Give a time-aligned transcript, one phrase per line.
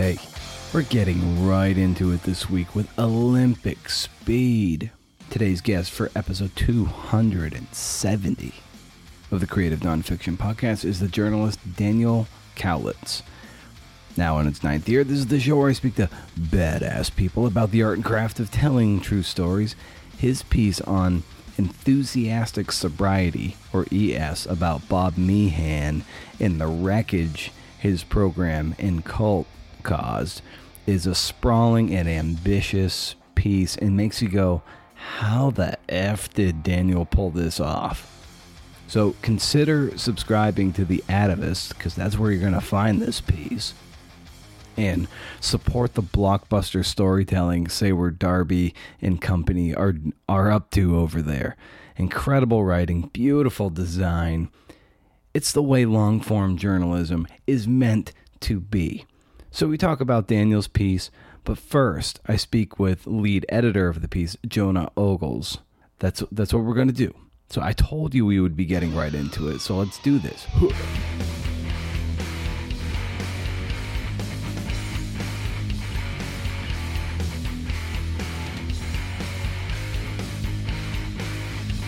[0.00, 0.18] Hey,
[0.72, 4.92] we're getting right into it this week with Olympic Speed.
[5.28, 8.54] Today's guest for episode 270
[9.30, 13.20] of the Creative Nonfiction Podcast is the journalist Daniel Kolitz.
[14.16, 17.44] Now, in its ninth year, this is the show where I speak to badass people
[17.46, 19.76] about the art and craft of telling true stories.
[20.16, 21.24] His piece on
[21.58, 26.04] enthusiastic sobriety, or ES, about Bob Meehan
[26.40, 29.46] and the wreckage his program and cult
[29.80, 30.42] caused
[30.86, 34.62] is a sprawling and ambitious piece and makes you go,
[34.94, 38.06] how the F did Daniel pull this off?
[38.86, 43.72] So consider subscribing to The Atavist because that's where you're going to find this piece.
[44.76, 45.08] And
[45.40, 49.94] support the blockbuster storytelling Seyward Darby and company are
[50.28, 51.56] are up to over there.
[51.96, 54.48] Incredible writing, beautiful design.
[55.34, 59.04] It's the way long form journalism is meant to be.
[59.52, 61.10] So we talk about Daniel's piece,
[61.42, 65.58] but first I speak with lead editor of the piece, Jonah Ogles.
[65.98, 67.12] That's that's what we're going to do.
[67.48, 69.60] So I told you we would be getting right into it.
[69.60, 70.46] So let's do this.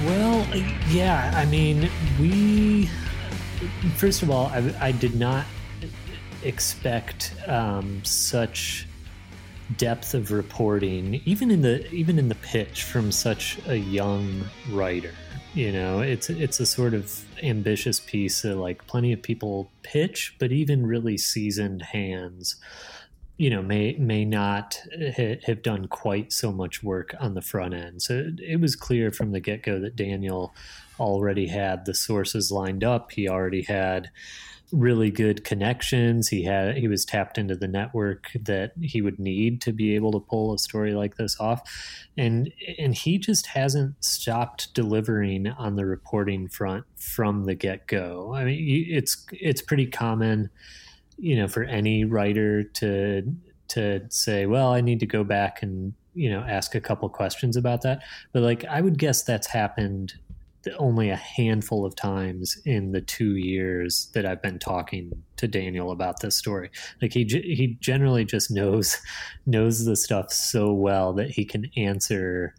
[0.04, 0.44] Well,
[0.90, 2.90] yeah, I mean, we
[3.96, 5.46] first of all, I, I did not
[6.44, 8.86] expect um, such
[9.76, 15.12] depth of reporting, even in the even in the pitch from such a young writer.
[15.54, 20.34] You know, it's it's a sort of ambitious piece that like plenty of people pitch,
[20.38, 22.56] but even really seasoned hands,
[23.36, 24.80] you know, may may not
[25.16, 28.02] ha- have done quite so much work on the front end.
[28.02, 30.54] So it was clear from the get go that Daniel
[30.98, 33.12] already had the sources lined up.
[33.12, 34.10] He already had
[34.72, 36.28] really good connections.
[36.28, 40.12] He had he was tapped into the network that he would need to be able
[40.12, 41.62] to pull a story like this off.
[42.16, 48.34] And and he just hasn't stopped delivering on the reporting front from the get-go.
[48.34, 50.50] I mean, it's it's pretty common,
[51.18, 53.22] you know, for any writer to
[53.68, 57.56] to say, well, I need to go back and you know ask a couple questions
[57.56, 58.02] about that.
[58.32, 60.14] But like I would guess that's happened
[60.78, 65.90] only a handful of times in the two years that I've been talking to Daniel
[65.90, 66.70] about this story.
[67.00, 68.98] Like he he generally just knows
[69.46, 72.54] knows the stuff so well that he can answer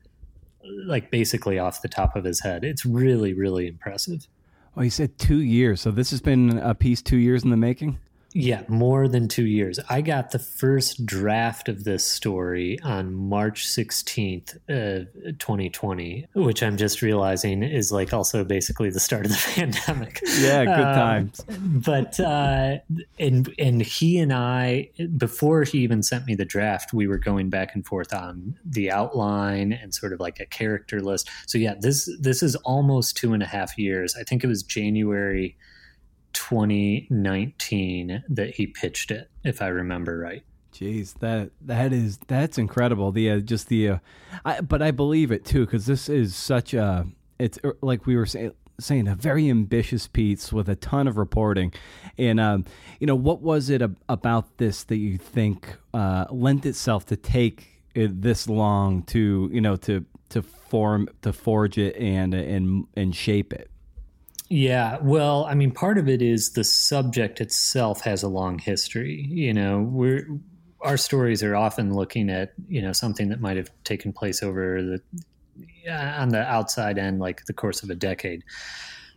[0.86, 2.64] like basically off the top of his head.
[2.64, 4.28] It's really really impressive.
[4.76, 7.58] Well, he said two years, so this has been a piece two years in the
[7.58, 8.00] making.
[8.34, 9.80] Yeah, more than two years.
[9.90, 15.06] I got the first draft of this story on March 16th, uh,
[15.38, 20.20] 2020, which I'm just realizing is like also basically the start of the pandemic.
[20.40, 21.42] Yeah, good um, times.
[21.60, 22.78] But, uh,
[23.20, 27.50] and, and he and I, before he even sent me the draft, we were going
[27.50, 31.30] back and forth on the outline and sort of like a character list.
[31.46, 34.16] So yeah, this, this is almost two and a half years.
[34.16, 35.56] I think it was January
[36.34, 40.44] 2019 that he pitched it, if I remember right.
[40.74, 43.12] Jeez, that that is that's incredible.
[43.12, 43.98] The uh, just the, uh,
[44.44, 47.06] I, but I believe it too because this is such a
[47.38, 51.18] it's er, like we were saying saying a very ambitious piece with a ton of
[51.18, 51.72] reporting
[52.18, 52.66] and um,
[53.00, 57.16] you know what was it ab- about this that you think uh, lent itself to
[57.16, 62.88] take it this long to you know to to form to forge it and and
[62.96, 63.70] and shape it
[64.50, 69.26] yeah, well, I mean, part of it is the subject itself has a long history.
[69.30, 70.28] You know, we're
[70.82, 74.82] our stories are often looking at you know something that might have taken place over
[74.82, 75.02] the
[75.90, 78.44] on the outside end, like the course of a decade.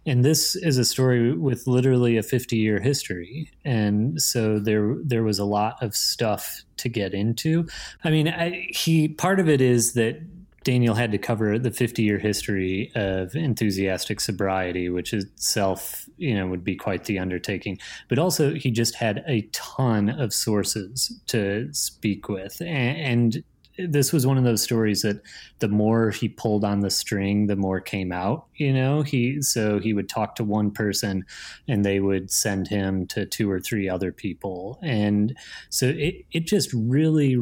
[0.07, 3.51] And this is a story with literally a 50 year history.
[3.65, 7.67] And so there, there was a lot of stuff to get into.
[8.05, 10.21] I mean, I, he, part of it is that
[10.67, 16.49] Daniel had to cover the 50 year history of enthusiastic sobriety, which itself, you know,
[16.49, 17.79] would be quite the undertaking.
[18.09, 22.61] But also, he just had a ton of sources to speak with.
[22.61, 23.45] And,
[23.79, 25.21] this was one of those stories that
[25.59, 28.47] the more he pulled on the string, the more came out.
[28.55, 31.27] You know, he so he would talk to one person,
[31.69, 35.37] and they would send him to two or three other people, and
[35.69, 37.37] so it it just really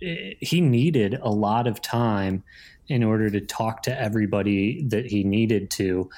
[0.00, 2.42] he needed a lot of time
[2.88, 6.10] in order to talk to everybody that he needed to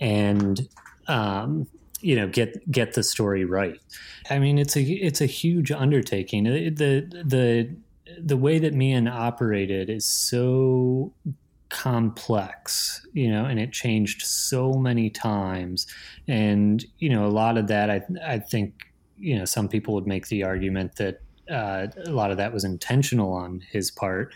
[0.00, 0.68] and
[1.08, 1.66] um,
[2.00, 3.80] you know get get the story right.
[4.30, 6.44] I mean it's a it's a huge undertaking.
[6.44, 7.74] The the
[8.20, 11.12] the way that Meehan operated is so
[11.68, 15.86] complex you know and it changed so many times.
[16.28, 20.06] And you know a lot of that i i think you know some people would
[20.06, 24.34] make the argument that uh, a lot of that was intentional on his part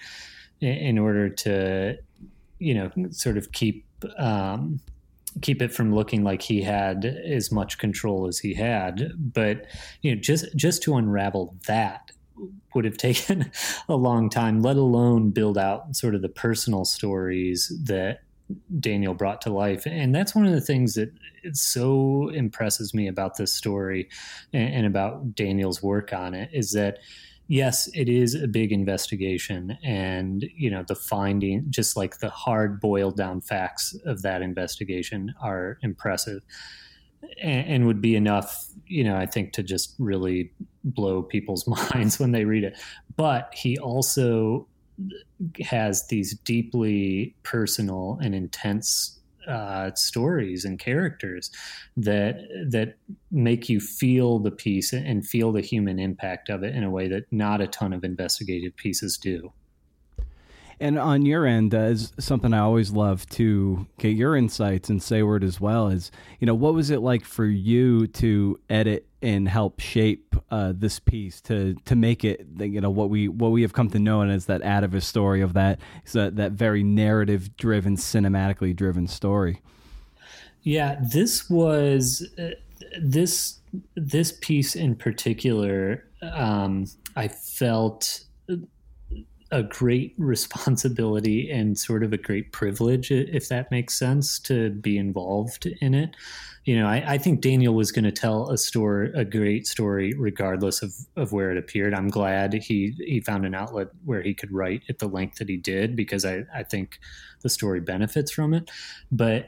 [0.61, 1.99] in, in order to,
[2.59, 3.85] you know, sort of keep
[4.19, 4.81] um,
[5.43, 9.13] keep it from looking like he had as much control as he had.
[9.17, 9.67] But
[10.03, 12.11] you know, just just to unravel that
[12.75, 13.51] would have taken
[13.89, 18.21] a long time, let alone build out sort of the personal stories that
[18.79, 19.87] Daniel brought to life.
[19.87, 21.13] And that's one of the things that
[21.53, 24.09] so impresses me about this story
[24.53, 26.99] and, and about Daniel's work on it is that
[27.49, 32.81] yes, it is a big investigation, and you know the finding, just like the hard
[32.81, 36.43] boiled down facts of that investigation, are impressive,
[37.41, 40.53] and, and, would be enough, you know, I think to just really
[40.85, 42.79] blow people's minds when they read it.
[43.17, 44.67] But he also
[45.63, 51.51] has these deeply personal and intense uh, stories and characters
[51.97, 52.37] that
[52.69, 52.97] that
[53.31, 57.07] make you feel the piece and feel the human impact of it in a way
[57.07, 59.53] that not a ton of investigative pieces do.
[60.79, 65.03] And on your end, uh, is something I always love to get your insights and
[65.03, 69.49] Seyward as well is, you know, what was it like for you to edit and
[69.49, 73.63] help shape uh, this piece to to make it, you know, what we what we
[73.63, 75.81] have come to know as that Atavist story of that
[76.13, 79.63] that that very narrative driven, cinematically driven story.
[80.63, 82.51] Yeah, this was uh,
[83.01, 83.61] this
[83.95, 86.05] this piece in particular.
[86.21, 88.25] Um, I felt
[89.51, 94.99] a great responsibility and sort of a great privilege, if that makes sense, to be
[94.99, 96.17] involved in it.
[96.65, 100.15] You know, I, I think Daniel was going to tell a story, a great story,
[100.15, 101.95] regardless of, of where it appeared.
[101.95, 105.49] I'm glad he he found an outlet where he could write at the length that
[105.49, 106.99] he did because I, I think
[107.43, 108.69] the story benefits from it.
[109.13, 109.47] But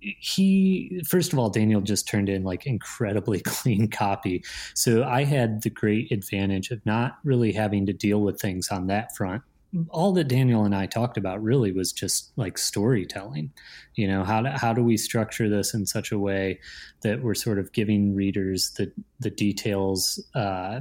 [0.00, 4.44] he first of all daniel just turned in like incredibly clean copy.
[4.74, 8.86] So i had the great advantage of not really having to deal with things on
[8.88, 9.42] that front.
[9.90, 13.50] All that daniel and i talked about really was just like storytelling.
[13.94, 16.60] You know how do, how do we structure this in such a way
[17.02, 20.80] that we're sort of giving readers the the details uh,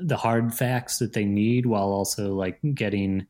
[0.00, 3.26] the hard facts that they need while also like getting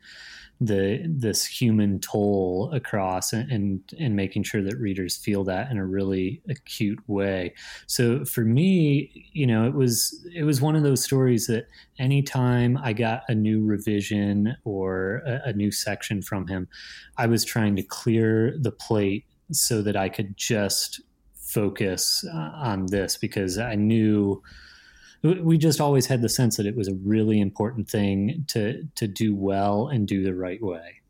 [0.66, 5.78] the this human toll across and, and, and making sure that readers feel that in
[5.78, 7.54] a really acute way.
[7.86, 11.66] So for me, you know, it was it was one of those stories that
[11.98, 16.68] anytime I got a new revision or a, a new section from him,
[17.16, 21.00] I was trying to clear the plate so that I could just
[21.34, 24.42] focus uh, on this because I knew
[25.22, 29.06] we just always had the sense that it was a really important thing to to
[29.06, 31.00] do well and do the right way.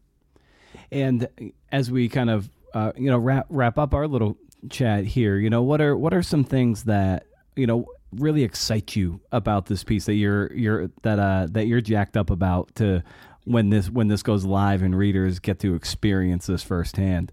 [0.91, 1.29] And
[1.71, 4.37] as we kind of uh, you know wrap wrap up our little
[4.71, 7.27] chat here, you know what are what are some things that
[7.57, 11.81] you know really excite you about this piece that you're you're that uh that you're
[11.81, 13.03] jacked up about to
[13.45, 17.33] when this when this goes live and readers get to experience this firsthand.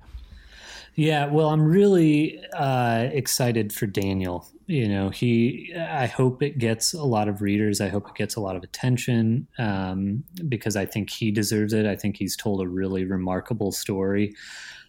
[0.95, 4.45] Yeah, well, I'm really uh, excited for Daniel.
[4.69, 5.73] You know, he.
[5.75, 7.81] I hope it gets a lot of readers.
[7.81, 11.87] I hope it gets a lot of attention um, because I think he deserves it.
[11.87, 14.35] I think he's told a really remarkable story.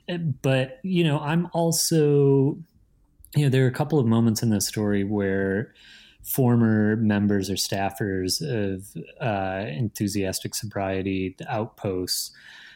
[0.06, 2.58] Uh, but you know, I'm also,
[3.34, 5.72] you know, there are a couple of moments in this story where
[6.22, 8.84] former members or staffers of
[9.18, 12.32] uh, enthusiastic sobriety outposts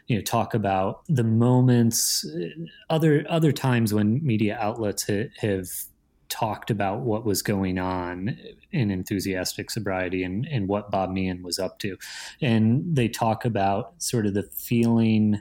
[0.06, 2.26] you know talk about the moments
[2.90, 5.66] other other times when media outlets ha- have
[6.34, 8.36] talked about what was going on
[8.72, 11.96] in enthusiastic sobriety and, and what Bob Meehan was up to.
[12.42, 15.40] And they talk about sort of the feeling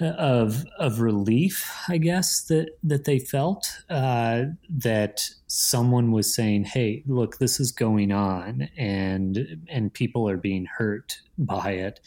[0.00, 7.02] of of relief, I guess that that they felt uh, that someone was saying, "Hey,
[7.06, 12.00] look, this is going on, and and people are being hurt by it."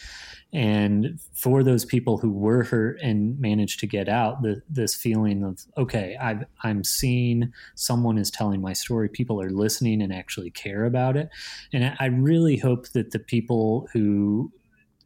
[0.53, 5.43] And for those people who were hurt and managed to get out, the, this feeling
[5.43, 9.09] of, "Okay, i I'm seeing someone is telling my story.
[9.09, 11.29] People are listening and actually care about it."
[11.73, 14.51] And I really hope that the people who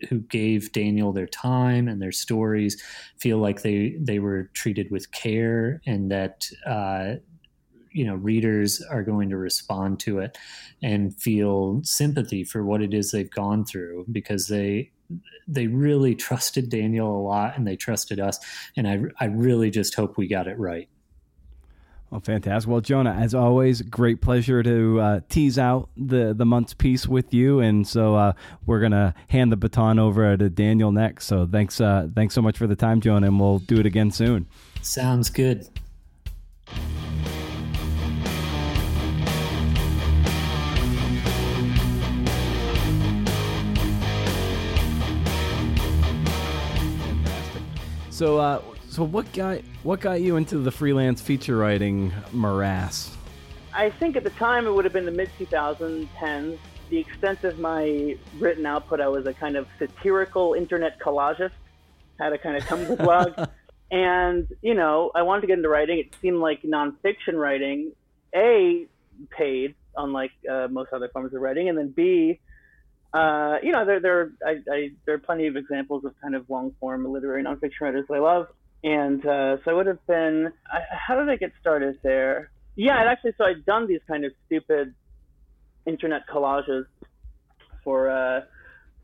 [0.09, 2.81] who gave Daniel their time and their stories
[3.17, 7.15] feel like they they were treated with care and that uh,
[7.91, 10.37] you know readers are going to respond to it
[10.83, 14.91] and feel sympathy for what it is they've gone through because they
[15.47, 18.39] they really trusted Daniel a lot and they trusted us
[18.75, 20.89] and I I really just hope we got it right.
[22.15, 22.71] Well, fantastic.
[22.71, 27.33] Well, Jonah, as always, great pleasure to uh, tease out the, the month's piece with
[27.33, 27.59] you.
[27.59, 28.31] And so uh,
[28.65, 31.25] we're going to hand the baton over to Daniel next.
[31.25, 34.11] So thanks, uh, thanks so much for the time, Jonah, and we'll do it again
[34.11, 34.47] soon.
[34.81, 35.67] Sounds good.
[48.09, 48.61] So, uh,
[48.95, 53.13] so what got what got you into the freelance feature writing morass?
[53.73, 56.57] I think at the time it would have been the mid 2010s.
[56.89, 61.51] The extent of my written output, I was a kind of satirical internet collagist,
[62.21, 63.49] had a kind of Tumblr blog.
[63.91, 65.99] and, you know, I wanted to get into writing.
[65.99, 67.91] It seemed like nonfiction writing,
[68.33, 68.85] A,
[69.29, 72.39] paid, unlike uh, most other forms of writing, and then B,
[73.13, 76.49] uh, you know, there, there, I, I, there are plenty of examples of kind of
[76.49, 78.47] long form literary nonfiction writers that I love.
[78.85, 82.51] And uh, so I would have been, I, how did I get started there?
[82.75, 84.93] Yeah, and actually, so I'd done these kind of stupid
[85.87, 86.85] internet collages
[87.83, 88.41] for uh,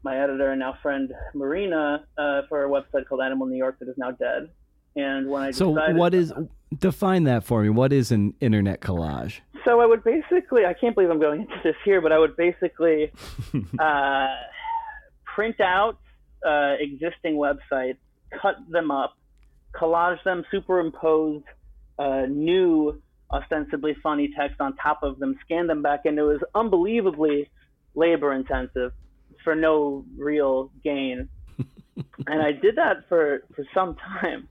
[0.04, 3.90] my editor and now friend Marina uh, for a website called Animal New York that
[3.90, 4.52] is now dead.
[4.96, 6.32] And when I so what is
[6.78, 7.70] define that for me?
[7.70, 9.40] What is an internet collage?
[9.66, 12.36] So I would basically, I can't believe I'm going into this here, but I would
[12.36, 13.12] basically
[13.80, 14.28] uh,
[15.34, 15.98] print out
[16.46, 17.98] uh, existing websites,
[18.42, 19.16] cut them up,
[19.74, 21.42] collage them, superimpose
[22.00, 23.02] uh, new
[23.32, 27.50] ostensibly funny text on top of them, scan them back, and it was unbelievably
[27.96, 28.92] labor intensive
[29.44, 31.30] for no real gain.
[32.28, 34.48] and I did that for for some time.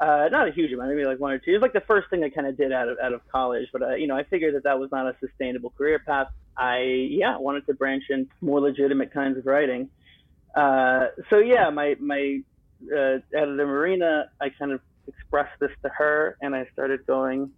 [0.00, 1.52] Uh, not a huge amount, maybe like one or two.
[1.52, 3.68] It was like the first thing I kind of did out of out of college,
[3.72, 6.28] but uh, you know, I figured that that was not a sustainable career path.
[6.56, 9.88] I yeah wanted to branch into more legitimate kinds of writing.
[10.56, 12.40] Uh, so yeah, my my
[12.86, 17.50] uh, the Marina, I kind of expressed this to her, and I started going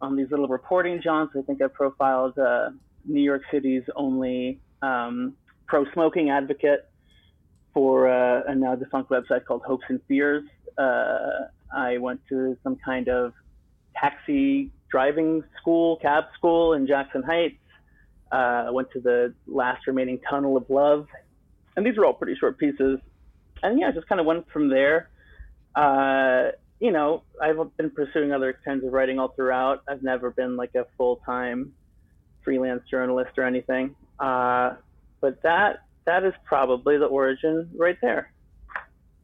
[0.00, 1.34] on these little reporting jaunts.
[1.36, 2.70] I think I profiled uh,
[3.04, 5.34] New York City's only um,
[5.66, 6.88] pro smoking advocate
[7.74, 10.44] for uh, a now defunct website called Hopes and Fears.
[10.76, 13.32] Uh, I went to some kind of
[13.96, 17.56] taxi driving school, cab school in Jackson Heights.
[18.32, 21.06] Uh, I went to the last remaining tunnel of love.
[21.76, 22.98] And these were all pretty short pieces.
[23.62, 25.08] And yeah, just kind of went from there.
[25.74, 29.82] Uh, you know, I've been pursuing other kinds of writing all throughout.
[29.88, 31.72] I've never been like a full time
[32.44, 33.94] freelance journalist or anything.
[34.18, 34.74] Uh,
[35.20, 38.32] but that that is probably the origin right there.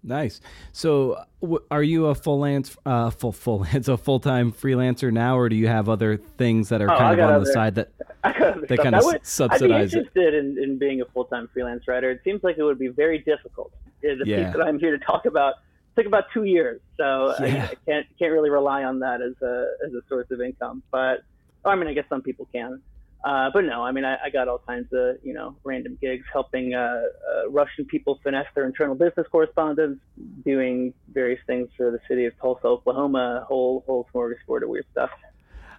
[0.04, 0.42] Nice.
[0.73, 5.11] So, w- are you a full lance, uh, full full it's a full time freelancer
[5.11, 7.52] now, or do you have other things that are oh, kind of on other, the
[7.52, 7.90] side that
[8.23, 12.11] that kind of subsidize I'd be interested in, in being a full time freelance writer.
[12.11, 13.73] It seems like it would be very difficult.
[14.02, 14.44] The yeah.
[14.44, 15.54] piece that I'm here to talk about
[15.96, 17.46] took about two years, so yeah.
[17.46, 20.82] I, I, can't can't really rely on that as a as a source of income.
[20.90, 21.23] But
[21.64, 22.82] I mean, I guess some people can.
[23.25, 26.26] Uh, but no, I mean, I, I, got all kinds of you know random gigs
[26.31, 29.99] helping uh, uh, Russian people finesse their internal business correspondence,
[30.45, 35.09] doing various things for the city of Tulsa, Oklahoma, whole whole smorgasbord of weird stuff.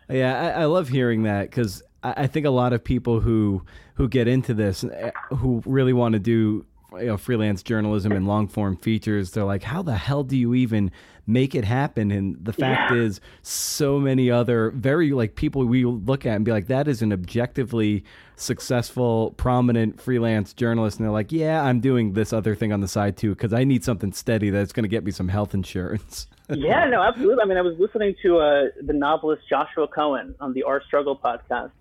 [0.10, 3.64] Yeah, I, I love hearing that because I, I think a lot of people who
[3.94, 6.66] who get into this, eh, who really want to do
[7.00, 10.54] you know, freelance journalism and long form features, they're like, how the hell do you
[10.54, 10.92] even
[11.28, 12.12] make it happen?
[12.12, 12.98] And the fact yeah.
[12.98, 17.02] is, so many other very like people we look at and be like, that is
[17.02, 18.04] an objectively
[18.36, 21.00] successful, prominent freelance journalist.
[21.00, 23.64] And they're like, yeah, I'm doing this other thing on the side too because I
[23.64, 26.28] need something steady that's going to get me some health insurance.
[26.50, 27.42] yeah, no, absolutely.
[27.42, 31.18] I mean, I was listening to uh, the novelist Joshua Cohen on the Our Struggle
[31.18, 31.72] podcast,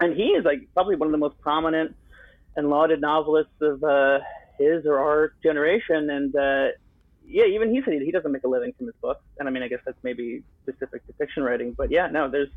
[0.00, 1.96] and he is like probably one of the most prominent
[2.58, 4.18] and lauded novelists of uh,
[4.58, 6.10] his or our generation.
[6.10, 6.66] And uh,
[7.24, 9.22] yeah, even he said he doesn't make a living from his books.
[9.38, 11.72] And I mean, I guess that's maybe specific to fiction writing.
[11.72, 12.50] But yeah, no, there's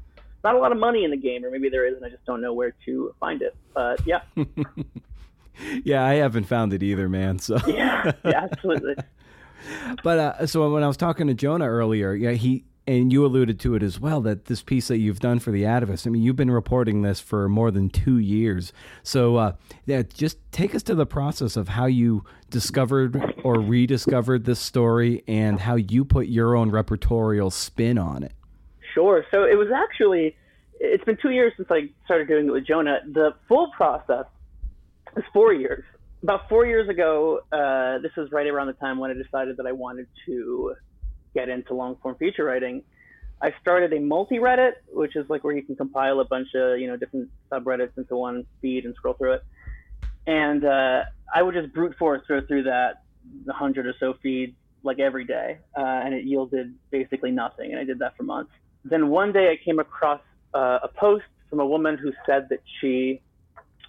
[0.44, 2.26] not a lot of money in the game, or maybe there is, and I just
[2.26, 3.56] don't know where to find it.
[3.76, 4.22] But yeah.
[5.84, 7.38] yeah, I haven't found it either, man.
[7.38, 8.96] So yeah, yeah, absolutely.
[10.04, 13.60] but uh, so when I was talking to Jonah earlier, yeah, he and you alluded
[13.60, 16.08] to it as well that this piece that you've done for the Atavist.
[16.08, 18.74] I mean, you've been reporting this for more than two years.
[19.04, 19.54] So, uh,
[19.86, 25.24] yeah, just take us to the process of how you discovered or rediscovered this story
[25.28, 28.34] and how you put your own repertorial spin on it.
[28.94, 29.26] Sure.
[29.32, 30.36] So it was actually
[30.82, 33.00] it's been two years since I started doing it with Jonah.
[33.06, 34.26] The full process
[35.16, 35.84] is four years.
[36.24, 39.68] About four years ago, uh, this was right around the time when I decided that
[39.68, 40.76] I wanted to
[41.34, 42.84] get into long form feature writing,
[43.42, 46.80] I started a multi Reddit, which is like where you can compile a bunch of
[46.80, 49.44] you know different subreddits into one feed and scroll through it.
[50.28, 53.04] And uh, I would just brute force throw through that
[53.50, 57.72] hundred or so feeds like every day, uh, and it yielded basically nothing.
[57.72, 58.52] And I did that for months.
[58.84, 60.22] Then one day I came across
[60.54, 63.22] uh, a post from a woman who said that she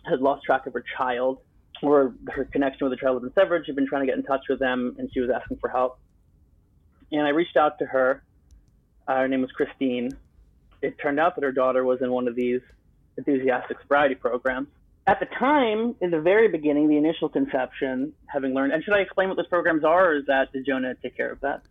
[0.05, 1.39] had lost track of her child,
[1.83, 3.67] or her connection with the child had been severed.
[3.67, 5.99] She'd been trying to get in touch with them, and she was asking for help
[7.13, 8.23] and I reached out to her.
[9.07, 10.17] Uh, her name was Christine.
[10.81, 12.61] It turned out that her daughter was in one of these
[13.17, 14.69] enthusiastic sobriety programs.
[15.07, 19.01] At the time, in the very beginning, the initial conception, having learned, and should I
[19.01, 21.63] explain what those programs are, or is that did Jonah take care of that?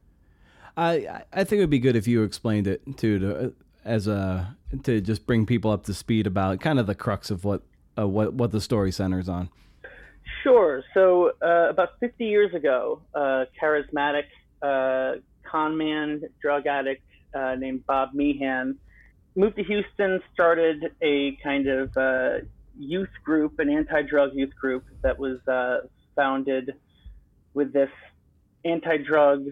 [0.76, 3.54] I I think it would be good if you explained it too to
[3.86, 7.46] as a to just bring people up to speed about kind of the crux of
[7.46, 7.62] what
[7.98, 9.50] uh, what what the story centers on.
[10.44, 10.84] Sure.
[10.94, 14.24] So uh, about 50 years ago, a charismatic
[14.62, 15.20] uh,
[15.52, 17.04] con man, drug addict
[17.34, 18.78] uh, named Bob Meehan
[19.36, 22.38] moved to Houston, started a kind of uh,
[22.78, 26.74] youth group, an anti-drug youth group that was uh, founded
[27.54, 27.90] with this
[28.66, 29.46] anti-drug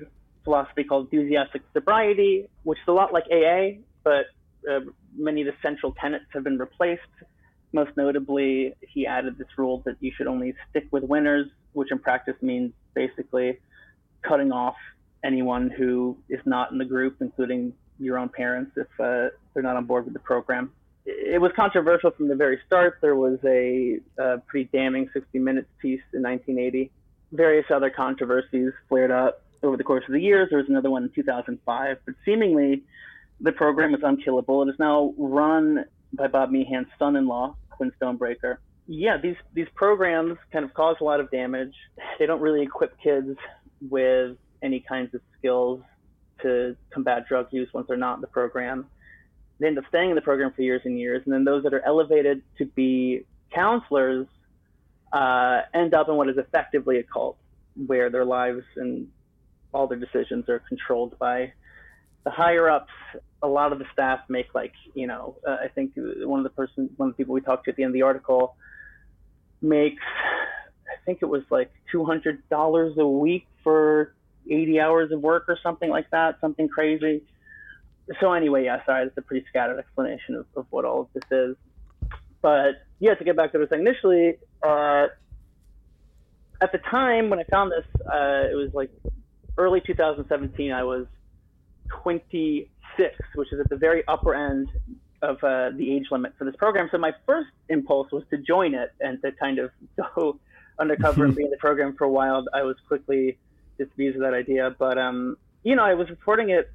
[0.44, 4.26] philosophy called enthusiastic sobriety, which is a lot like AA, but
[4.70, 4.80] uh,
[5.18, 7.02] many of the central tenets have been replaced.
[7.72, 12.00] Most notably, he added this rule that you should only stick with winners, which in
[12.00, 13.60] practice means basically
[14.24, 14.76] cutting off
[15.24, 19.76] anyone who is not in the group, including your own parents, if uh, they're not
[19.76, 20.72] on board with the program.
[21.06, 23.00] It was controversial from the very start.
[23.02, 26.92] There was a, a pretty damning 60 Minutes piece in 1980.
[27.32, 30.50] Various other controversies flared up over the course of the years.
[30.50, 32.84] There was another one in 2005, but seemingly
[33.42, 34.64] the program is unkillable.
[34.64, 38.58] It is now run by Bob Meehan's son-in-law, Quinn Stonebreaker.
[38.88, 41.76] Yeah, these these programs kind of cause a lot of damage.
[42.18, 43.38] They don't really equip kids
[43.88, 45.82] with any kinds of skills
[46.42, 48.88] to combat drug use once they're not in the program.
[49.60, 51.74] They end up staying in the program for years and years, and then those that
[51.74, 54.28] are elevated to be counselors
[55.12, 57.38] uh, end up in what is effectively a cult,
[57.88, 59.08] where their lives and
[59.74, 61.52] all their decisions are controlled by
[62.24, 62.92] the higher ups.
[63.42, 66.50] A lot of the staff make like you know, uh, I think one of the
[66.50, 68.56] person, one of the people we talked to at the end of the article
[69.62, 70.04] makes,
[70.88, 74.14] I think it was like two hundred dollars a week for
[74.50, 77.24] 80 hours of work or something like that, something crazy.
[78.20, 81.24] So anyway, yeah, sorry, that's a pretty scattered explanation of, of what all of this
[81.32, 81.56] is.
[82.42, 85.08] But yeah, to get back to what I was saying initially, uh,
[86.62, 88.92] at the time when I found this, uh, it was like
[89.58, 90.72] early 2017.
[90.72, 91.06] I was
[92.02, 94.70] 26, which is at the very upper end
[95.22, 96.88] of uh, the age limit for this program.
[96.92, 99.72] So my first impulse was to join it and to kind of
[100.16, 100.40] go
[100.80, 102.46] undercover and be in the program for a while.
[102.54, 103.38] I was quickly
[103.80, 106.72] disabused of that idea, but um, you know, I was reporting it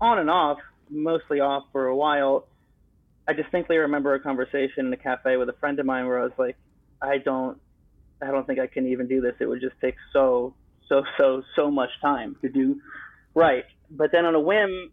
[0.00, 0.58] on and off,
[0.90, 2.46] mostly off for a while.
[3.28, 6.24] I distinctly remember a conversation in a cafe with a friend of mine where I
[6.24, 6.56] was like,
[7.00, 7.58] I don't,
[8.20, 9.34] I don't think I can even do this.
[9.40, 10.54] It would just take so,
[10.88, 12.80] so, so, so much time to do
[13.34, 13.64] right.
[13.90, 14.90] But then on a whim,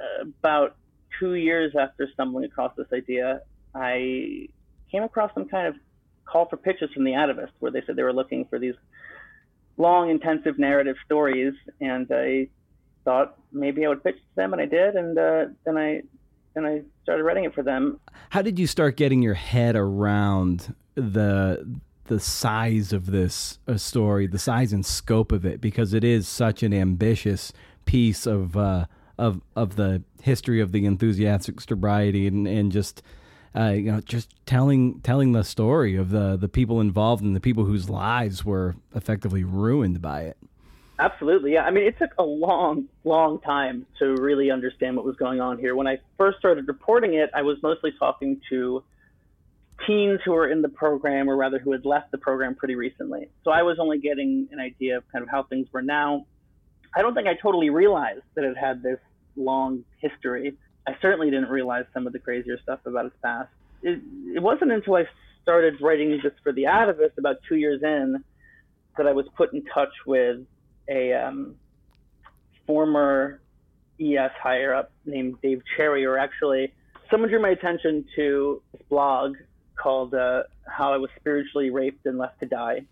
[0.00, 0.76] uh, about
[1.18, 3.40] two years after stumbling across this idea,
[3.74, 4.48] I
[4.90, 5.74] came across some kind of
[6.24, 8.74] call for pitches from the Atavist where they said they were looking for these
[9.76, 12.48] long, intensive narrative stories, and I
[13.04, 16.02] thought maybe I would pitch to them, and I did, and uh, then I
[16.54, 17.98] then I started writing it for them.
[18.30, 24.26] How did you start getting your head around the the size of this uh, story,
[24.26, 27.52] the size and scope of it, because it is such an ambitious
[27.84, 28.86] piece of uh,
[29.18, 33.02] of of the history of the enthusiastic sobriety and, and just
[33.54, 37.40] uh, you know, just telling telling the story of the the people involved and the
[37.40, 40.36] people whose lives were effectively ruined by it.
[40.98, 41.64] Absolutely, yeah.
[41.64, 45.58] I mean, it took a long, long time to really understand what was going on
[45.58, 45.74] here.
[45.74, 48.84] When I first started reporting it, I was mostly talking to
[49.86, 53.28] teens who were in the program, or rather, who had left the program pretty recently.
[53.42, 56.26] So I was only getting an idea of kind of how things were now.
[56.94, 58.98] I don't think I totally realized that it had this
[59.34, 60.54] long history.
[60.86, 63.48] I certainly didn't realize some of the crazier stuff about its past.
[63.82, 64.00] It,
[64.34, 65.04] it wasn't until I
[65.42, 68.22] started writing this for the Atavist about two years in
[68.96, 70.40] that I was put in touch with
[70.88, 71.56] a um,
[72.66, 73.40] former
[74.00, 76.72] ES higher up named Dave Cherry, or actually,
[77.10, 79.36] someone drew my attention to this blog
[79.76, 82.82] called uh, How I Was Spiritually Raped and Left to Die,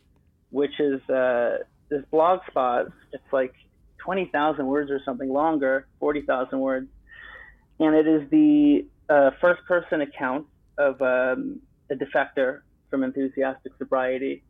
[0.50, 2.86] which is uh, this blog spot.
[3.12, 3.54] It's like
[3.98, 6.88] 20,000 words or something longer, 40,000 words
[7.80, 10.46] and it is the uh, first person account
[10.78, 14.42] of um, a defector from enthusiastic sobriety.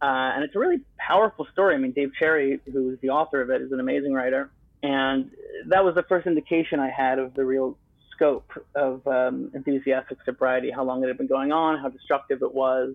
[0.00, 1.74] Uh, and it's a really powerful story.
[1.74, 4.50] I mean, Dave Cherry, who is the author of it, is an amazing writer.
[4.82, 5.30] And
[5.66, 7.76] that was the first indication I had of the real
[8.12, 12.54] scope of um, enthusiastic sobriety, how long it had been going on, how destructive it
[12.54, 12.94] was,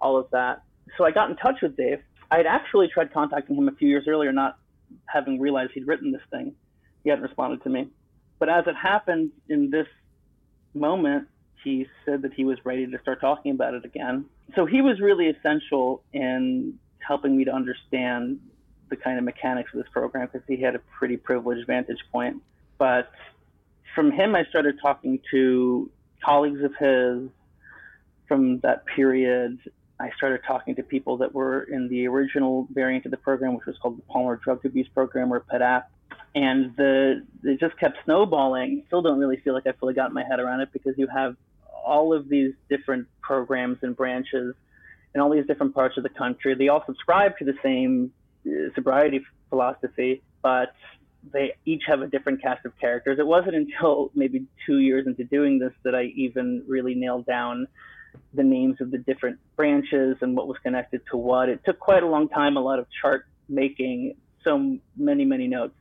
[0.00, 0.62] all of that.
[0.98, 2.00] So I got in touch with Dave.
[2.30, 4.58] I had actually tried contacting him a few years earlier, not
[5.06, 6.54] having realized he'd written this thing.
[7.04, 7.88] He hadn't responded to me.
[8.40, 9.86] But as it happened in this
[10.74, 11.28] moment,
[11.62, 14.24] he said that he was ready to start talking about it again.
[14.56, 18.40] So he was really essential in helping me to understand
[18.88, 22.42] the kind of mechanics of this program because he had a pretty privileged vantage point.
[22.78, 23.12] But
[23.94, 25.90] from him, I started talking to
[26.24, 27.28] colleagues of his
[28.26, 29.58] from that period.
[30.00, 33.66] I started talking to people that were in the original variant of the program, which
[33.66, 35.84] was called the Palmer Drug Abuse Program or PDAP.
[36.34, 38.84] And the it just kept snowballing.
[38.86, 41.36] Still don't really feel like I fully got my head around it because you have
[41.84, 44.54] all of these different programs and branches
[45.14, 46.54] in all these different parts of the country.
[46.54, 48.12] They all subscribe to the same
[48.46, 50.74] uh, sobriety philosophy, but
[51.32, 53.18] they each have a different cast of characters.
[53.18, 57.66] It wasn't until maybe two years into doing this that I even really nailed down
[58.34, 61.48] the names of the different branches and what was connected to what.
[61.48, 65.74] It took quite a long time, a lot of chart making, so many, many notes.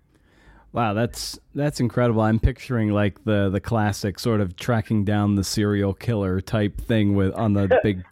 [0.72, 2.22] Wow, that's that's incredible.
[2.22, 7.16] I'm picturing like the the classic sort of tracking down the serial killer type thing
[7.16, 8.04] with on the big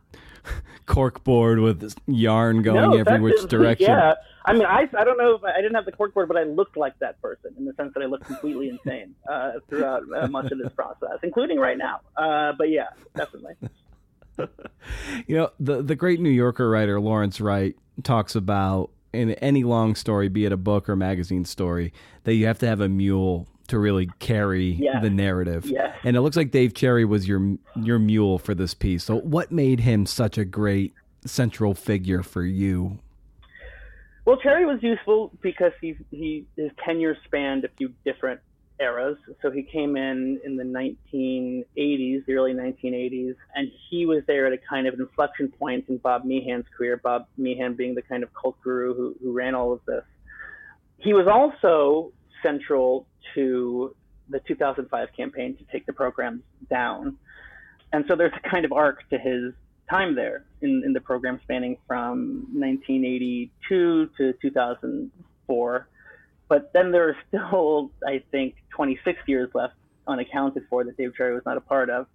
[0.87, 3.91] cork board with yarn going no, every which direction.
[3.91, 4.15] Yeah,
[4.45, 6.37] I mean, I I don't know if I, I, didn't have the cork board, but
[6.37, 10.03] I looked like that person in the sense that I looked completely insane uh, throughout
[10.15, 11.99] uh, much of this process, including right now.
[12.15, 13.53] Uh, but yeah, definitely.
[15.27, 19.95] you know, the the great New Yorker writer Lawrence Wright talks about in any long
[19.95, 21.93] story, be it a book or magazine story,
[22.23, 24.99] that you have to have a mule to really carry yeah.
[25.01, 25.65] the narrative.
[25.65, 25.93] Yeah.
[26.03, 29.03] And it looks like Dave Cherry was your your mule for this piece.
[29.03, 30.93] So what made him such a great
[31.25, 32.99] central figure for you?
[34.25, 38.39] Well, Cherry was useful because he he his tenure spanned a few different
[38.79, 39.17] eras.
[39.41, 44.53] So he came in in the 1980s, the early 1980s, and he was there at
[44.53, 46.97] a kind of inflection point in Bob Meehan's career.
[47.03, 50.03] Bob Meehan being the kind of cult guru who, who ran all of this.
[50.97, 52.11] He was also
[52.43, 53.95] central to
[54.29, 57.17] the 2005 campaign to take the programs down.
[57.93, 59.53] And so there's a kind of arc to his
[59.89, 65.87] time there in, in the program spanning from 1982 to 2004
[66.49, 69.73] but then there are still, I think, 26 years left
[70.07, 72.07] unaccounted for that Dave Cherry was not a part of.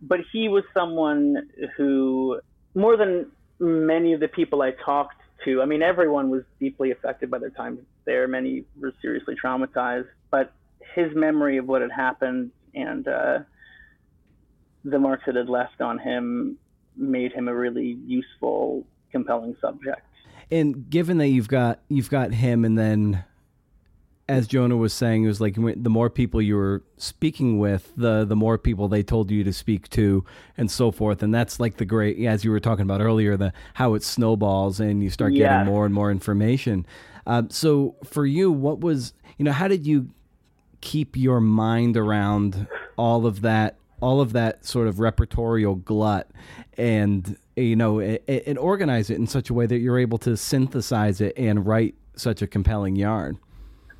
[0.00, 2.40] But he was someone who,
[2.74, 7.30] more than many of the people I talked to, I mean, everyone was deeply affected
[7.30, 8.26] by their time there.
[8.26, 10.52] Many were seriously traumatized, but
[10.94, 13.38] his memory of what had happened and uh,
[14.84, 16.58] the marks that had left on him
[16.96, 20.02] made him a really useful, compelling subject.
[20.50, 23.24] And given that you've got you've got him, and then
[24.28, 28.24] as Jonah was saying, it was like the more people you were speaking with, the
[28.24, 30.24] the more people they told you to speak to,
[30.56, 31.22] and so forth.
[31.22, 34.80] And that's like the great, as you were talking about earlier, the how it snowballs
[34.80, 35.58] and you start yeah.
[35.58, 36.86] getting more and more information.
[37.26, 40.10] Uh, so for you, what was you know how did you
[40.80, 46.30] keep your mind around all of that, all of that sort of repertorial glut,
[46.78, 50.34] and you know, and, and organize it in such a way that you're able to
[50.34, 53.38] synthesize it and write such a compelling yarn.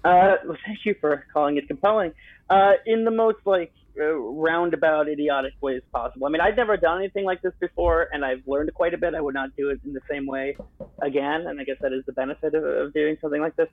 [0.04, 2.12] Uh, well, thank you for calling it compelling.
[2.50, 6.26] Uh, in the most like uh, roundabout, idiotic ways possible.
[6.26, 9.14] I mean, I've never done anything like this before, and I've learned quite a bit.
[9.14, 10.56] I would not do it in the same way
[11.00, 13.68] again, and I guess that is the benefit of, of doing something like this.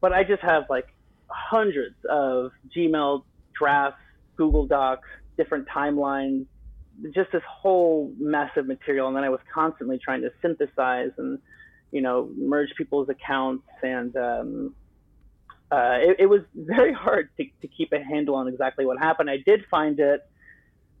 [0.00, 0.86] But I just have like
[1.28, 3.22] hundreds of Gmail
[3.56, 4.00] drafts,
[4.36, 6.46] Google Docs, different timelines,
[7.14, 11.38] just this whole mess of material, and then I was constantly trying to synthesize and
[11.92, 14.74] you know merge people's accounts and um,
[15.70, 19.30] uh, it, it, was very hard to, to keep a handle on exactly what happened.
[19.30, 20.20] I did find it.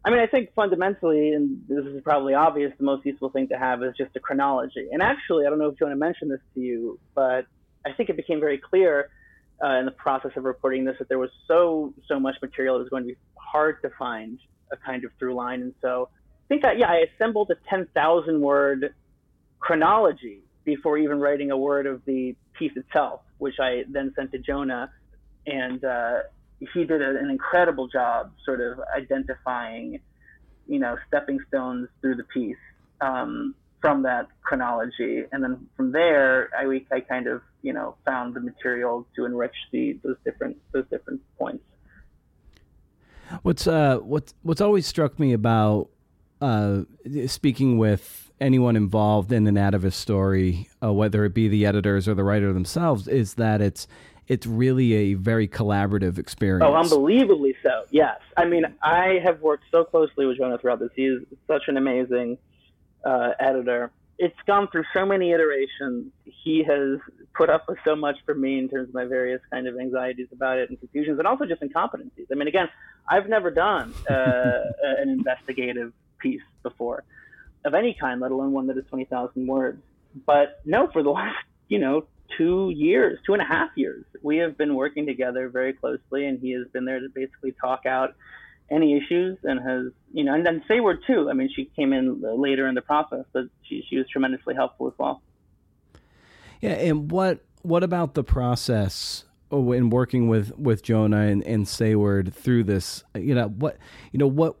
[0.04, 3.58] I mean, I think fundamentally, and this is probably obvious, the most useful thing to
[3.58, 4.88] have is just a chronology.
[4.92, 7.46] And actually, I don't know if Jonah mentioned this to you, but
[7.84, 9.10] I think it became very clear
[9.62, 12.78] uh, in the process of reporting this that there was so so much material it
[12.78, 14.38] was going to be hard to find
[14.72, 15.60] a kind of through line.
[15.62, 18.94] And so I think that yeah, I assembled a ten thousand word
[19.58, 24.38] chronology before even writing a word of the piece itself, which I then sent to
[24.38, 24.90] Jonah,
[25.46, 26.18] and uh,
[26.72, 30.00] he did an incredible job, sort of identifying,
[30.66, 32.56] you know, stepping stones through the piece
[33.00, 38.34] um, from that chronology, and then from there, I, I kind of, you know, found
[38.34, 41.64] the material to enrich the those different those different points.
[43.42, 45.88] What's uh what's what's always struck me about
[46.40, 46.82] uh,
[47.26, 52.14] speaking with anyone involved in an Atavist story, uh, whether it be the editors or
[52.14, 53.86] the writer themselves, is that it's
[54.26, 56.64] it's really a very collaborative experience.
[56.64, 57.84] Oh, unbelievably so.
[57.90, 60.90] Yes, I mean I have worked so closely with Jonah throughout this.
[60.94, 62.38] He is such an amazing
[63.04, 63.90] uh, editor.
[64.18, 66.12] It's gone through so many iterations.
[66.24, 66.98] He has
[67.34, 70.28] put up with so much for me in terms of my various kind of anxieties
[70.30, 72.26] about it and confusions, and also just incompetencies.
[72.30, 72.68] I mean, again,
[73.08, 77.04] I've never done uh, an investigative piece before
[77.64, 79.82] of any kind, let alone one that is 20,000 words.
[80.26, 84.38] But no, for the last, you know, two years, two and a half years, we
[84.38, 88.14] have been working together very closely, and he has been there to basically talk out
[88.70, 91.28] any issues and has, you know, and then Seyward too.
[91.28, 94.86] I mean, she came in later in the process, but she, she was tremendously helpful
[94.86, 95.22] as well.
[96.60, 102.32] Yeah, and what what about the process in working with with Jonah and, and Seyward
[102.32, 103.78] through this, you know what,
[104.12, 104.56] you know what,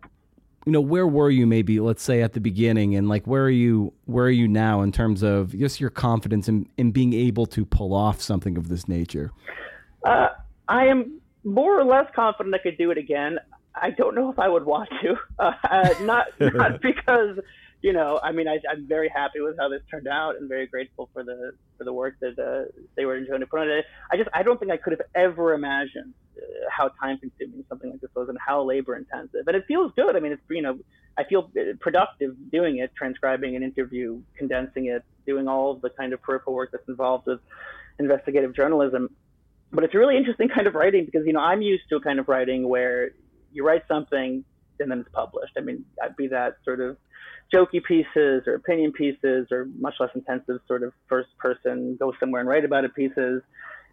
[0.66, 3.50] you know where were you maybe let's say at the beginning, and like where are
[3.50, 7.46] you where are you now in terms of just your confidence in in being able
[7.46, 9.32] to pull off something of this nature?
[10.04, 10.28] Uh,
[10.68, 13.38] I am more or less confident I could do it again.
[13.74, 15.16] I don't know if I would want to.
[15.40, 17.38] Uh, not not because
[17.82, 20.66] you know, I mean, I, am very happy with how this turned out and very
[20.66, 23.86] grateful for the for the work that uh, they were enjoying to put on it.
[24.12, 27.90] I just I don't think I could have ever imagined uh, how time consuming something
[27.90, 29.46] like this was and how labor intensive.
[29.46, 30.14] And it feels good.
[30.14, 30.78] I mean, it's you know,
[31.16, 36.12] I feel uh, productive doing it, transcribing an interview, condensing it, doing all the kind
[36.12, 37.40] of peripheral work that's involved with
[37.98, 39.08] investigative journalism.
[39.72, 42.00] But it's a really interesting kind of writing because you know I'm used to a
[42.00, 43.12] kind of writing where
[43.52, 44.44] you write something
[44.80, 45.52] and then it's published.
[45.56, 46.96] I mean, I'd be that sort of
[47.52, 52.40] jokey pieces or opinion pieces or much less intensive sort of first person go somewhere
[52.40, 53.42] and write about it pieces.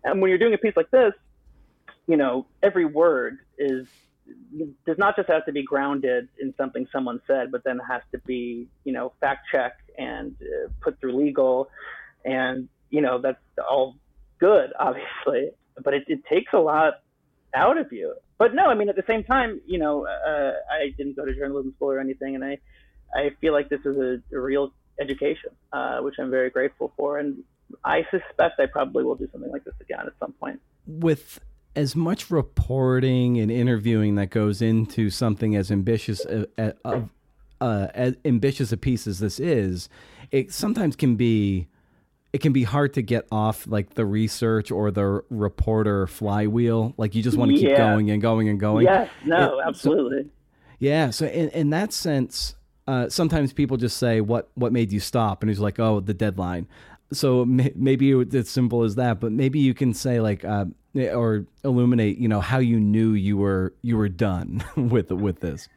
[0.04, 1.13] And when you're doing a piece like this,
[2.08, 3.88] you know, every word is
[4.86, 8.17] does not just have to be grounded in something someone said, but then has to
[8.19, 11.69] be, you know, fact checked and uh, put through legal.
[12.26, 13.95] And, you know, that's all
[14.39, 16.95] good, obviously, but it, it takes a lot
[17.54, 18.15] out of you.
[18.38, 21.34] But no, I mean, at the same time, you know, uh, I didn't go to
[21.34, 22.58] journalism school or anything, and I,
[23.15, 27.17] I feel like this is a, a real education, uh, which I'm very grateful for.
[27.17, 27.43] And
[27.84, 30.60] I suspect I probably will do something like this again at some point.
[30.86, 31.39] With
[31.76, 37.02] as much reporting and interviewing that goes into something as ambitious uh, uh,
[37.62, 39.89] uh, as ambitious a piece as this is,
[40.32, 41.67] it sometimes can be
[42.38, 46.93] it can be hard to get off like the research or the reporter flywheel.
[46.95, 47.78] Like you just want to keep yeah.
[47.78, 48.86] going and going and going.
[48.86, 50.26] Yes, no, it, absolutely.
[50.26, 50.30] So,
[50.78, 52.54] yeah, so in, in that sense,
[52.86, 56.13] uh, sometimes people just say what what made you stop, and he's like, oh, the
[56.13, 56.67] deadline.
[57.12, 60.65] So may, maybe it's as simple as that, but maybe you can say like, uh,
[60.93, 65.67] or illuminate, you know, how you knew you were you were done with with this.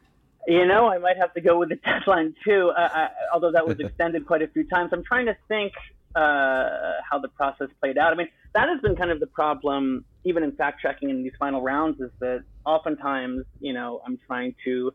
[0.45, 3.65] You know, I might have to go with the deadline too, uh, I, although that
[3.65, 4.91] was extended quite a few times.
[4.93, 5.73] I'm trying to think
[6.15, 8.13] uh, how the process played out.
[8.13, 11.33] I mean, that has been kind of the problem, even in fact checking in these
[11.39, 14.93] final rounds, is that oftentimes, you know, I'm trying to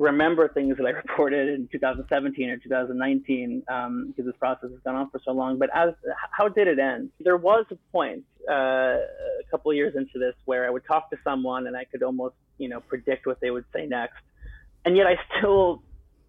[0.00, 4.96] remember things that I reported in 2017 or 2019 um, because this process has gone
[4.96, 5.58] on for so long.
[5.58, 5.90] But as
[6.30, 7.10] how did it end?
[7.20, 8.98] There was a point uh, a
[9.50, 12.68] couple years into this where I would talk to someone and I could almost you
[12.68, 14.22] know predict what they would say next,
[14.84, 15.82] and yet I still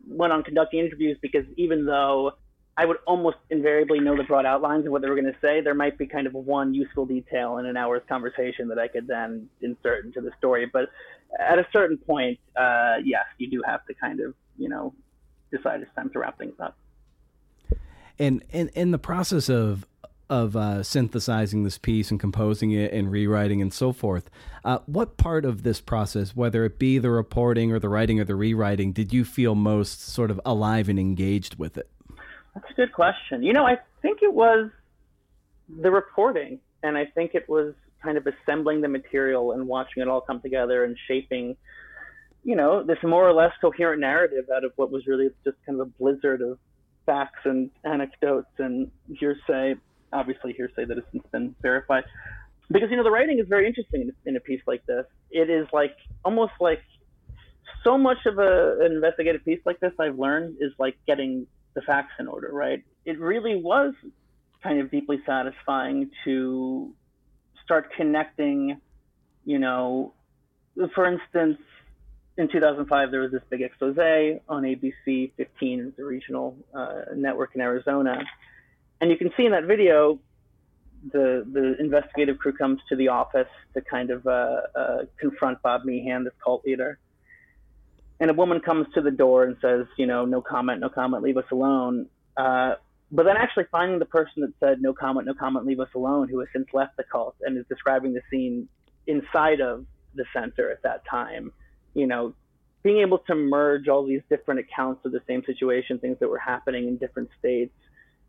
[0.07, 2.33] went on conducting interviews because even though
[2.77, 5.61] I would almost invariably know the broad outlines of what they were going to say.
[5.61, 9.07] There might be kind of one useful detail in an hour's conversation that I could
[9.07, 10.69] then insert into the story.
[10.71, 10.89] But
[11.39, 14.93] at a certain point, uh, yes, you do have to kind of, you know,
[15.51, 16.77] decide it's time to wrap things up.
[18.17, 19.85] And in in the process of
[20.29, 24.29] of uh, synthesizing this piece and composing it and rewriting and so forth,
[24.63, 28.23] uh, what part of this process, whether it be the reporting or the writing or
[28.23, 31.89] the rewriting, did you feel most sort of alive and engaged with it?
[32.53, 33.43] That's a good question.
[33.43, 34.69] You know, I think it was
[35.69, 40.07] the reporting, and I think it was kind of assembling the material and watching it
[40.07, 41.55] all come together and shaping,
[42.43, 45.79] you know, this more or less coherent narrative out of what was really just kind
[45.79, 46.57] of a blizzard of
[47.05, 49.75] facts and anecdotes and hearsay.
[50.11, 52.03] Obviously, hearsay that has since been verified.
[52.69, 55.05] Because, you know, the writing is very interesting in a piece like this.
[55.29, 56.81] It is like almost like
[57.83, 61.81] so much of a, an investigative piece like this I've learned is like getting the
[61.81, 62.83] facts in order, right?
[63.05, 63.93] It really was
[64.63, 66.93] kind of deeply satisfying to
[67.63, 68.79] start connecting,
[69.45, 70.13] you know,
[70.93, 71.57] for instance,
[72.37, 73.97] in 2005, there was this big expose
[74.47, 78.23] on ABC 15, the regional uh, network in Arizona.
[78.99, 80.19] And you can see in that video,
[81.11, 85.83] the, the investigative crew comes to the office to kind of uh, uh, confront Bob
[85.83, 86.99] Meehan, this cult leader
[88.21, 91.23] and a woman comes to the door and says, you know, no comment, no comment,
[91.23, 92.05] leave us alone.
[92.37, 92.75] Uh,
[93.11, 96.29] but then actually finding the person that said no comment, no comment, leave us alone,
[96.29, 98.69] who has since left the cult and is describing the scene
[99.07, 101.51] inside of the center at that time,
[101.95, 102.35] you know,
[102.83, 106.37] being able to merge all these different accounts of the same situation, things that were
[106.37, 107.73] happening in different states,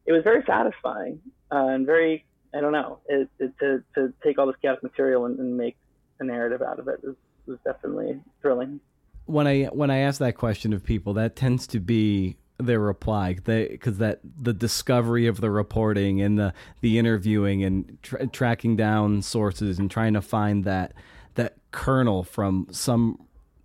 [0.06, 2.24] it was very satisfying uh, and very,
[2.54, 5.76] I don't know, it, it, to, to take all this chaotic material and, and make
[6.18, 7.14] a narrative out of it was,
[7.46, 8.80] was definitely thrilling
[9.26, 13.34] when I when I ask that question of people, that tends to be their reply
[13.34, 19.22] because that the discovery of the reporting and the the interviewing and tra- tracking down
[19.22, 20.92] sources and trying to find that
[21.34, 23.18] that kernel from some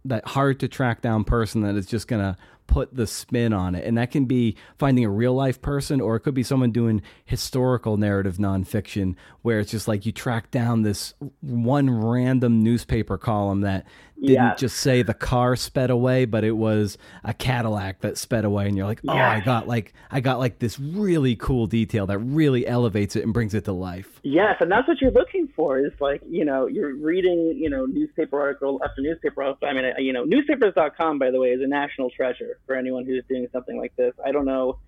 [0.05, 3.85] that hard to track down person that is just gonna put the spin on it.
[3.85, 7.01] And that can be finding a real life person, or it could be someone doing
[7.25, 13.61] historical narrative nonfiction where it's just like you track down this one random newspaper column
[13.61, 13.85] that
[14.19, 14.59] didn't Yes.
[14.59, 18.75] just say the car sped away, but it was a Cadillac that sped away, and
[18.75, 22.65] you're like, oh, I got like I got like this really cool detail that really
[22.65, 24.19] elevates it and brings it to life.
[24.23, 25.79] Yes, and that's what you're looking for.
[25.79, 29.67] Is like you know you're reading you know newspaper article after newspaper article.
[29.67, 33.23] I mean you know newspapers.com by the way is a national treasure for anyone who's
[33.29, 34.13] doing something like this.
[34.25, 34.79] I don't know.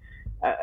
[0.42, 0.54] Uh,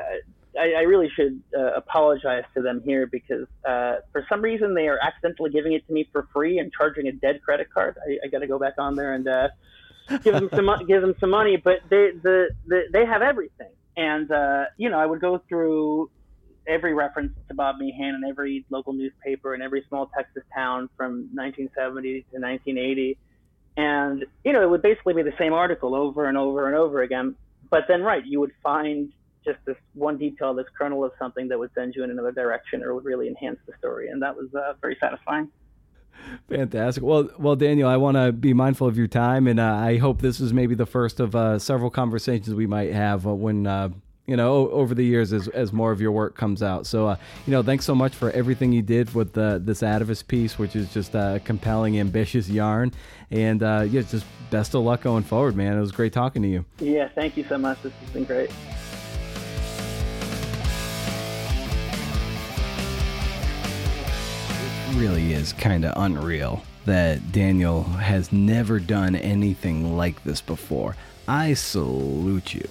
[0.58, 4.88] I, I really should uh, apologize to them here because uh, for some reason they
[4.88, 7.96] are accidentally giving it to me for free and charging a dead credit card.
[8.06, 9.48] I, I got to go back on there and uh,
[10.22, 13.70] give them some give them some money, but they the, the they have everything.
[13.96, 16.10] And uh, you know, I would go through
[16.66, 21.28] every reference to Bob Meehan in every local newspaper in every small Texas town from
[21.34, 23.18] 1970 to 1980,
[23.76, 27.02] and you know, it would basically be the same article over and over and over
[27.02, 27.36] again.
[27.68, 29.12] But then, right, you would find
[29.46, 32.82] just this one detail, this kernel of something that would send you in another direction
[32.82, 35.50] or would really enhance the story, and that was uh, very satisfying.
[36.48, 37.02] Fantastic.
[37.02, 40.20] Well, well, Daniel, I want to be mindful of your time, and uh, I hope
[40.20, 43.90] this is maybe the first of uh, several conversations we might have uh, when uh,
[44.26, 46.86] you know over the years as as more of your work comes out.
[46.86, 50.26] So, uh, you know, thanks so much for everything you did with the, this Atavist
[50.26, 52.92] piece, which is just a compelling, ambitious yarn,
[53.30, 55.76] and uh, yeah, just best of luck going forward, man.
[55.76, 56.64] It was great talking to you.
[56.78, 57.82] Yeah, thank you so much.
[57.82, 58.50] This has been great.
[64.94, 70.96] Really is kind of unreal that Daniel has never done anything like this before.
[71.26, 72.68] I salute you.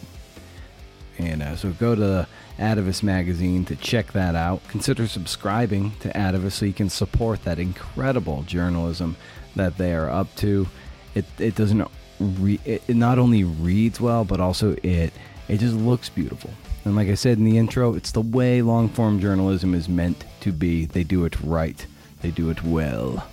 [1.18, 4.66] And uh, so go to Atavist Magazine to check that out.
[4.68, 9.16] Consider subscribing to Atavist so you can support that incredible journalism
[9.56, 10.68] that they are up to.
[11.14, 11.88] It, it doesn't
[12.20, 15.14] re- it not only reads well, but also it
[15.48, 16.52] it just looks beautiful.
[16.86, 20.26] And like I said in the intro, it's the way long form journalism is meant
[20.42, 20.86] to be.
[20.86, 21.86] They do it right.
[22.22, 23.28] They do it well.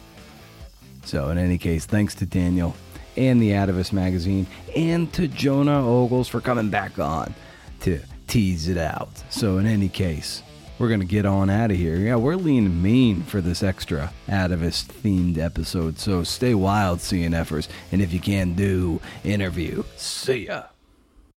[1.05, 2.75] So, in any case, thanks to Daniel
[3.17, 7.35] and the Atavist magazine and to Jonah Ogles for coming back on
[7.81, 9.11] to tease it out.
[9.31, 10.43] So, in any case,
[10.79, 11.97] we're going to get on out of here.
[11.97, 15.99] Yeah, we're lean mean for this extra Atavist themed episode.
[15.99, 17.69] So, stay wild, CNFers.
[17.91, 19.85] And if you can do, interview.
[19.97, 20.65] See ya.